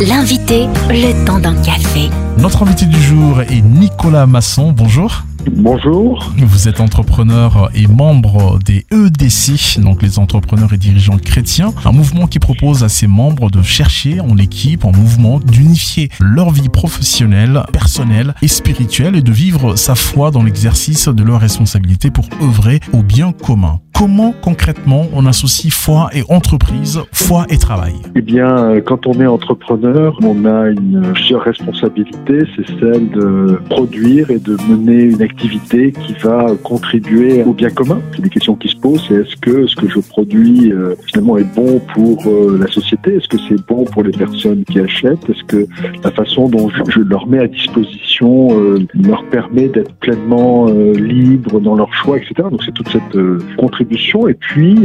[0.00, 2.08] L'invité, le temps d'un café.
[2.38, 4.70] Notre invité du jour est Nicolas Masson.
[4.70, 5.24] Bonjour.
[5.50, 6.32] Bonjour.
[6.36, 12.28] Vous êtes entrepreneur et membre des EDC, donc les entrepreneurs et dirigeants chrétiens, un mouvement
[12.28, 17.64] qui propose à ses membres de chercher en équipe, en mouvement, d'unifier leur vie professionnelle,
[17.72, 22.78] personnelle et spirituelle et de vivre sa foi dans l'exercice de leurs responsabilités pour œuvrer
[22.92, 23.80] au bien commun.
[23.98, 27.94] Comment concrètement on associe foi et entreprise, foi et travail?
[28.14, 34.38] Eh bien, quand on est entrepreneur, on a une responsabilité, c'est celle de produire et
[34.38, 38.00] de mener une activité qui va contribuer au bien commun.
[38.14, 41.80] C'est des questions qui C'est est-ce que ce que je produis euh, finalement est bon
[41.94, 43.16] pour euh, la société?
[43.16, 45.28] Est-ce que c'est bon pour les personnes qui achètent?
[45.28, 45.66] Est-ce que
[46.02, 51.74] la façon dont je, leur mets à disposition euh, leur permet d'être pleinement libres dans
[51.74, 52.34] leur choix, etc.
[52.50, 53.18] Donc c'est toute cette
[53.56, 54.28] contribution.
[54.28, 54.76] Et puis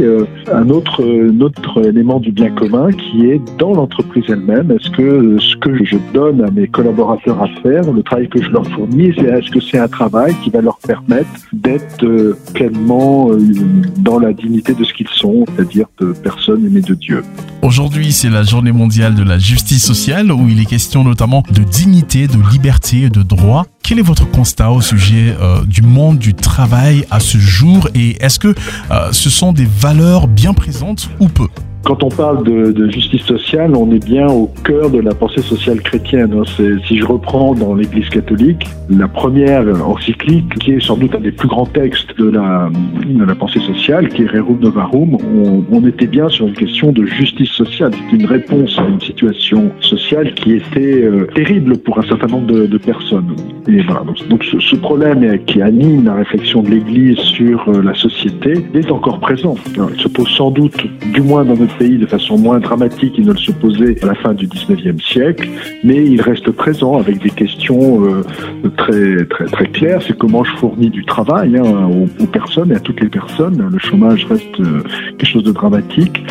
[0.52, 1.02] un autre,
[1.40, 4.70] autre élément du bien commun qui est dans l'entreprise elle-même.
[4.70, 8.50] Est-ce que ce que je donne à mes collaborateurs à faire, le travail que je
[8.50, 13.30] leur fournis, est-ce que c'est un travail qui va leur permettre d'être pleinement
[13.98, 17.22] dans la dignité de ce qu'ils sont, c'est-à-dire de personnes aimées de Dieu.
[17.62, 21.62] Aujourd'hui, c'est la journée mondiale de la justice sociale où il est question notamment de
[21.62, 23.66] dignité, de liberté de droit.
[23.82, 28.22] Quel est votre constat au sujet euh, du monde du travail à ce jour et
[28.22, 28.54] est-ce que
[29.12, 31.48] ce sont des valeurs bien présentes ou peu?
[31.84, 35.80] Quand on parle de, justice sociale, on est bien au cœur de la pensée sociale
[35.82, 36.34] chrétienne.
[36.34, 36.42] Hein.
[36.86, 41.32] Si je reprends dans l'Église catholique, la première encyclique, qui est sans doute un des
[41.32, 42.70] plus grands textes de la,
[43.34, 45.18] pensée sociale, qui est Rerum Novarum,
[45.70, 47.92] on, était bien sur une question de justice sociale.
[47.92, 52.46] C'était une réponse à une situation sociale qui était euh, terrible pour un certain nombre
[52.46, 53.36] de, personnes.
[53.68, 58.64] Et voilà, donc, ce, problème qui anime la réflexion de l'Église sur euh, la société
[58.74, 59.56] est encore présent.
[59.76, 63.32] Il se pose sans doute, du moins dans notre de façon moins dramatique qu'il ne
[63.32, 65.48] le se posait à la fin du 19e siècle,
[65.82, 68.22] mais il reste présent avec des questions euh,
[68.76, 70.00] très, très, très claires.
[70.06, 73.68] C'est comment je fournis du travail hein, aux, aux, personnes et à toutes les personnes.
[73.70, 74.82] Le chômage reste euh,
[75.18, 76.22] quelque chose de dramatique.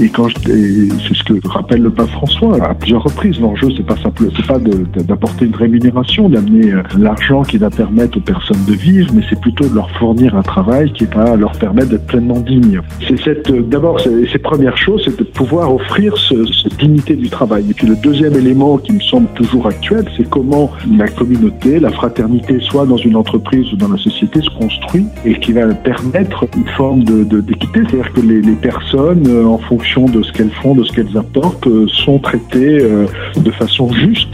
[0.00, 3.40] Et quand c'est ce que rappelle le pape François à plusieurs reprises.
[3.40, 4.58] L'enjeu, c'est pas simple, c'est pas
[5.02, 9.40] d'apporter une rémunération, d'amener euh, l'argent qui va permettre aux personnes de vivre, mais c'est
[9.40, 12.80] plutôt de leur fournir un travail qui va leur permettre d'être pleinement dignes.
[13.06, 17.66] C'est cette, d'abord, ces premières choses c'est de pouvoir offrir ce, cette dignité du travail.
[17.70, 21.90] Et puis le deuxième élément qui me semble toujours actuel, c'est comment la communauté, la
[21.90, 26.46] fraternité, soit dans une entreprise ou dans la société, se construit et qui va permettre
[26.56, 30.50] une forme de, d'équité, c'est-à-dire que les, les personnes, euh, en fonction de ce qu'elles
[30.50, 33.06] font, de ce qu'elles apportent, euh, sont traitées euh,
[33.36, 34.28] de façon juste.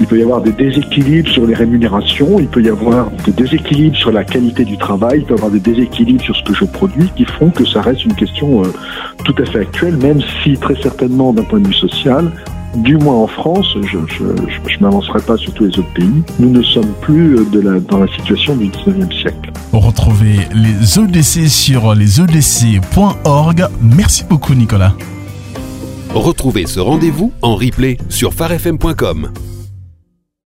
[0.00, 3.96] Il, peut y avoir des déséquilibres sur les rémunérations, il peut y avoir des déséquilibres
[3.96, 6.64] sur la qualité du travail, il peut y avoir des déséquilibres sur ce que je
[6.64, 8.62] produis qui font que ça reste une question
[9.24, 12.32] tout à fait actuel, même si très certainement d'un point de vue social,
[12.76, 16.62] du moins en France, je ne m'avancerai pas sur tous les autres pays, nous ne
[16.62, 19.52] sommes plus de la, dans la situation du 19e siècle.
[19.72, 23.66] Retrouvez les EDC sur lesedc.org.
[23.80, 24.94] Merci beaucoup Nicolas.
[26.14, 29.30] Retrouvez ce rendez-vous en replay sur farfm.com.